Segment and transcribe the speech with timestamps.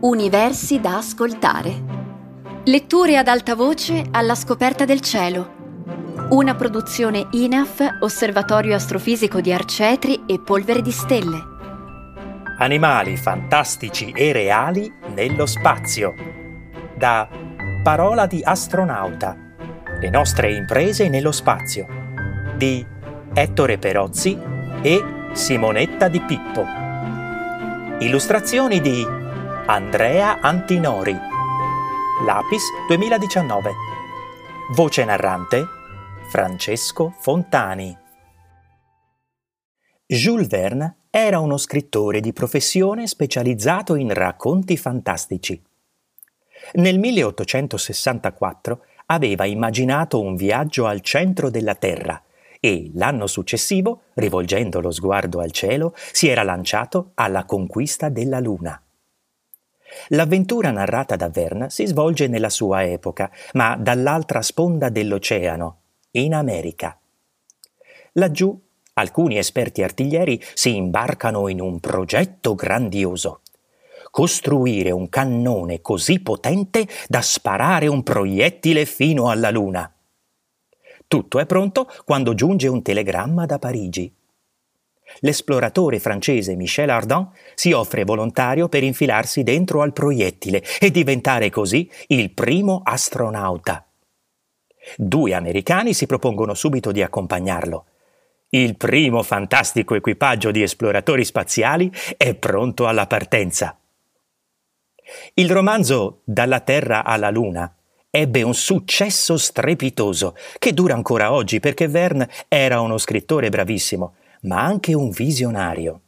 [0.00, 1.74] Universi da ascoltare.
[2.66, 5.56] Letture ad alta voce alla scoperta del cielo.
[6.30, 11.42] Una produzione INAF, Osservatorio Astrofisico di Arcetri e Polvere di Stelle.
[12.58, 16.14] Animali fantastici e reali nello spazio.
[16.96, 17.28] Da
[17.82, 19.36] Parola di astronauta.
[20.00, 21.86] Le nostre imprese nello spazio.
[22.56, 22.86] Di
[23.34, 24.38] Ettore Perozzi
[24.80, 26.64] e Simonetta Di Pippo.
[27.98, 29.17] Illustrazioni di
[29.70, 31.14] Andrea Antinori.
[32.24, 33.70] Lapis 2019.
[34.70, 35.66] Voce narrante
[36.30, 37.94] Francesco Fontani.
[40.06, 45.62] Jules Verne era uno scrittore di professione specializzato in racconti fantastici.
[46.76, 52.22] Nel 1864 aveva immaginato un viaggio al centro della Terra
[52.58, 58.82] e l'anno successivo, rivolgendo lo sguardo al cielo, si era lanciato alla conquista della Luna.
[60.08, 65.80] L'avventura narrata da Verne si svolge nella sua epoca, ma dall'altra sponda dell'oceano,
[66.12, 66.98] in America.
[68.12, 68.60] Laggiù
[68.94, 73.42] alcuni esperti artiglieri si imbarcano in un progetto grandioso.
[74.10, 79.92] Costruire un cannone così potente da sparare un proiettile fino alla Luna.
[81.06, 84.12] Tutto è pronto quando giunge un telegramma da Parigi
[85.20, 91.90] l'esploratore francese Michel Ardan si offre volontario per infilarsi dentro al proiettile e diventare così
[92.08, 93.86] il primo astronauta.
[94.96, 97.84] Due americani si propongono subito di accompagnarlo.
[98.50, 103.78] Il primo fantastico equipaggio di esploratori spaziali è pronto alla partenza.
[105.34, 107.70] Il romanzo Dalla Terra alla Luna
[108.10, 114.62] ebbe un successo strepitoso che dura ancora oggi perché Verne era uno scrittore bravissimo ma
[114.62, 116.00] anche un visionario.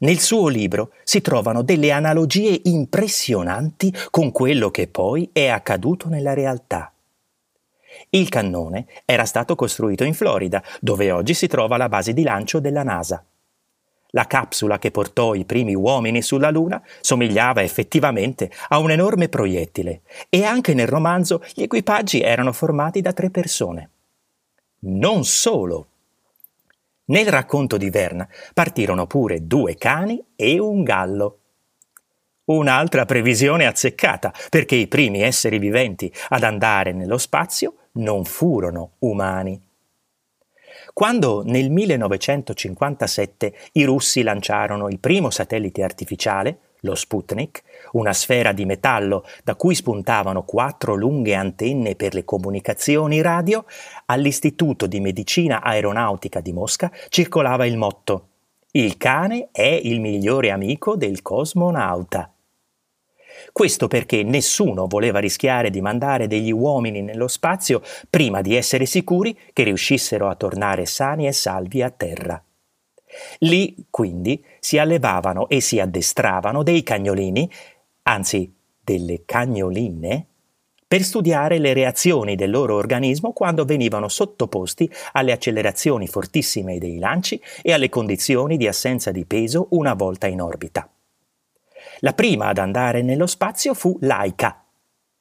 [0.00, 6.34] Nel suo libro si trovano delle analogie impressionanti con quello che poi è accaduto nella
[6.34, 6.92] realtà.
[8.10, 12.58] Il cannone era stato costruito in Florida, dove oggi si trova la base di lancio
[12.58, 13.24] della NASA.
[14.14, 20.02] La capsula che portò i primi uomini sulla Luna somigliava effettivamente a un enorme proiettile
[20.28, 23.90] e anche nel romanzo gli equipaggi erano formati da tre persone.
[24.80, 25.86] Non solo
[27.06, 31.38] nel racconto di Verne partirono pure due cani e un gallo.
[32.44, 39.60] Un'altra previsione azzeccata, perché i primi esseri viventi ad andare nello spazio non furono umani.
[40.92, 47.62] Quando nel 1957 i russi lanciarono il primo satellite artificiale, lo Sputnik,
[47.92, 53.64] una sfera di metallo da cui spuntavano quattro lunghe antenne per le comunicazioni radio,
[54.06, 58.28] all'Istituto di Medicina Aeronautica di Mosca circolava il motto
[58.72, 62.32] Il cane è il migliore amico del cosmonauta.
[63.52, 69.38] Questo perché nessuno voleva rischiare di mandare degli uomini nello spazio prima di essere sicuri
[69.52, 72.42] che riuscissero a tornare sani e salvi a terra.
[73.38, 77.50] Lì, quindi, si allevavano e si addestravano dei cagnolini,
[78.02, 80.26] anzi delle cagnoline,
[80.92, 87.40] per studiare le reazioni del loro organismo quando venivano sottoposti alle accelerazioni fortissime dei lanci
[87.62, 90.86] e alle condizioni di assenza di peso una volta in orbita.
[92.00, 94.66] La prima ad andare nello spazio fu Laika,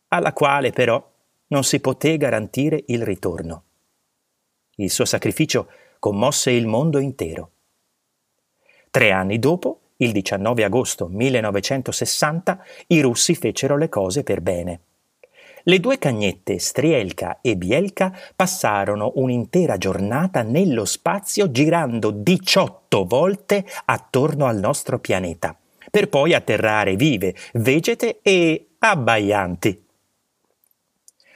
[0.09, 1.09] alla quale però
[1.47, 3.63] non si poté garantire il ritorno.
[4.75, 5.69] Il suo sacrificio
[6.00, 7.51] commosse il mondo intero.
[8.91, 14.81] Tre anni dopo, il 19 agosto 1960, i russi fecero le cose per bene.
[15.63, 24.46] Le due cagnette Strielka e Bielka passarono un'intera giornata nello spazio girando 18 volte attorno
[24.47, 25.58] al nostro pianeta,
[25.90, 29.85] per poi atterrare vive, vegete e abbaianti.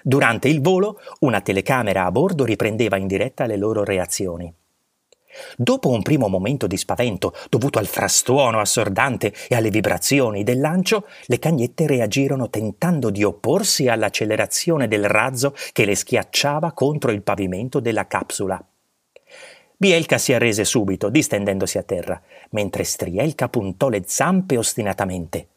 [0.04, 4.54] Durante il volo, una telecamera a bordo riprendeva in diretta le loro reazioni.
[5.58, 11.08] Dopo un primo momento di spavento dovuto al frastuono assordante e alle vibrazioni del lancio,
[11.26, 17.80] le cagnette reagirono tentando di opporsi all'accelerazione del razzo che le schiacciava contro il pavimento
[17.80, 18.64] della capsula.
[19.78, 22.22] Bielka si arrese subito, distendendosi a terra,
[22.52, 25.48] mentre Strielka puntò le zampe ostinatamente.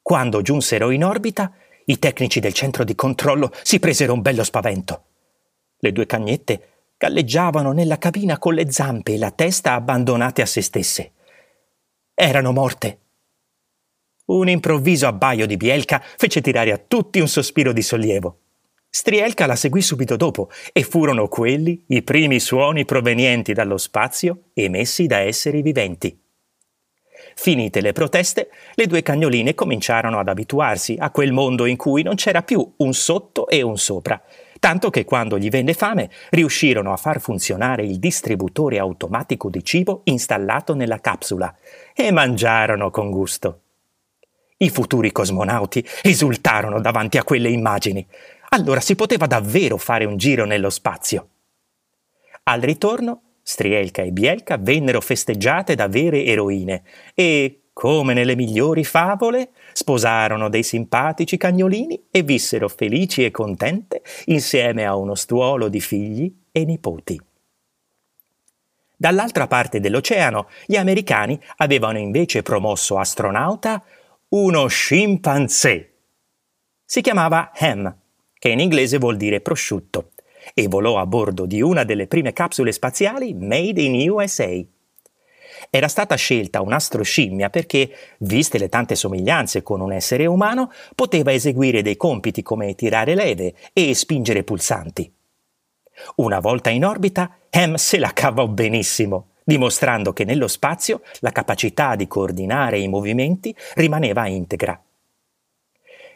[0.00, 1.52] Quando giunsero in orbita,
[1.86, 5.02] i tecnici del centro di controllo si presero un bello spavento.
[5.78, 6.71] Le due cagnette
[7.02, 11.10] galleggiavano nella cabina con le zampe e la testa abbandonate a se stesse.
[12.14, 12.98] Erano morte.
[14.26, 18.38] Un improvviso abbaio di Bielka fece tirare a tutti un sospiro di sollievo.
[18.88, 25.08] Strielka la seguì subito dopo e furono quelli i primi suoni provenienti dallo spazio emessi
[25.08, 26.16] da esseri viventi.
[27.34, 32.14] Finite le proteste, le due cagnoline cominciarono ad abituarsi a quel mondo in cui non
[32.14, 34.22] c'era più un sotto e un sopra,
[34.62, 40.02] tanto che quando gli venne fame riuscirono a far funzionare il distributore automatico di cibo
[40.04, 41.52] installato nella capsula
[41.92, 43.62] e mangiarono con gusto.
[44.58, 48.06] I futuri cosmonauti esultarono davanti a quelle immagini.
[48.50, 51.28] Allora si poteva davvero fare un giro nello spazio.
[52.44, 59.50] Al ritorno, Strielka e Bielka vennero festeggiate da vere eroine e, come nelle migliori favole,
[59.72, 66.34] sposarono dei simpatici cagnolini e vissero felici e contente insieme a uno stuolo di figli
[66.50, 67.20] e nipoti.
[68.96, 73.82] Dall'altra parte dell'oceano, gli americani avevano invece promosso astronauta
[74.28, 75.90] uno scimpanzé.
[76.84, 77.96] Si chiamava Ham,
[78.38, 80.10] che in inglese vuol dire prosciutto,
[80.54, 84.64] e volò a bordo di una delle prime capsule spaziali made in USA.
[85.70, 91.82] Era stata scelta un'astroscimmia perché, viste le tante somiglianze con un essere umano, poteva eseguire
[91.82, 95.12] dei compiti come tirare leve e spingere pulsanti.
[96.16, 101.96] Una volta in orbita, Ham se la cavò benissimo dimostrando che nello spazio la capacità
[101.96, 104.80] di coordinare i movimenti rimaneva integra.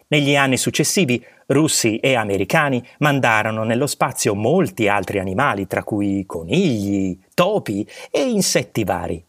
[0.08, 7.18] Negli anni successivi russi e americani mandarono nello spazio molti altri animali, tra cui conigli,
[7.34, 9.25] topi e insetti vari.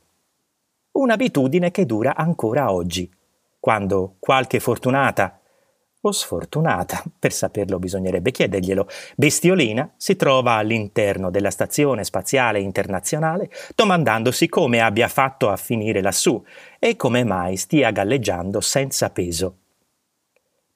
[0.98, 3.08] Un'abitudine che dura ancora oggi,
[3.60, 5.40] quando qualche fortunata
[6.02, 14.50] o sfortunata, per saperlo bisognerebbe chiederglielo, Bestiolina si trova all'interno della Stazione Spaziale Internazionale domandandosi
[14.50, 16.44] come abbia fatto a finire lassù
[16.80, 19.58] e come mai stia galleggiando senza peso.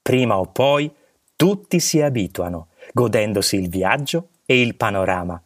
[0.03, 0.93] Prima o poi
[1.35, 5.41] tutti si abituano, godendosi il viaggio e il panorama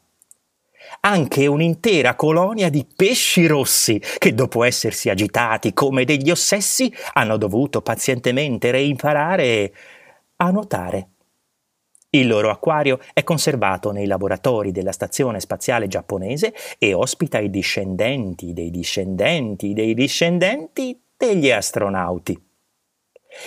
[1.01, 7.81] anche un'intera colonia di pesci rossi che dopo essersi agitati come degli ossessi hanno dovuto
[7.81, 9.73] pazientemente reimparare
[10.37, 11.09] a nuotare.
[12.15, 18.53] Il loro acquario è conservato nei laboratori della Stazione Spaziale Giapponese e ospita i discendenti
[18.53, 22.44] dei discendenti dei discendenti degli astronauti.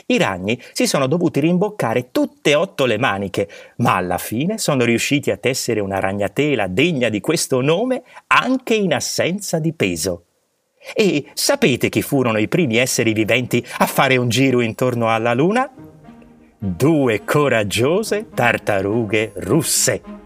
[0.07, 4.85] I ragni si sono dovuti rimboccare tutte e otto le maniche, ma alla fine sono
[4.85, 10.25] riusciti a tessere una ragnatela degna di questo nome anche in assenza di peso.
[10.95, 15.71] E sapete chi furono i primi esseri viventi a fare un giro intorno alla Luna?
[16.59, 20.18] Due coraggiose tartarughe russe.